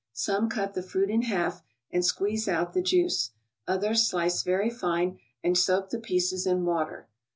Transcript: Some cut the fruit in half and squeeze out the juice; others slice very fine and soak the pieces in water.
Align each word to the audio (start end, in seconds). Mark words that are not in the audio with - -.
Some 0.13 0.49
cut 0.49 0.73
the 0.73 0.81
fruit 0.81 1.11
in 1.11 1.21
half 1.21 1.61
and 1.91 2.03
squeeze 2.03 2.47
out 2.47 2.73
the 2.73 2.81
juice; 2.81 3.33
others 3.67 4.07
slice 4.09 4.41
very 4.41 4.71
fine 4.71 5.19
and 5.43 5.55
soak 5.55 5.91
the 5.91 5.99
pieces 5.99 6.47
in 6.47 6.65
water. 6.65 7.07